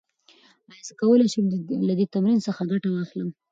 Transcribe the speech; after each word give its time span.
ایا 0.69 0.83
زه 0.87 0.93
کولی 0.99 1.27
شم 1.33 1.45
له 1.89 1.93
دې 1.99 2.05
تمرین 2.13 2.39
څخه 2.47 2.61
ګټه 2.71 2.87
واخلم؟ 2.91 3.29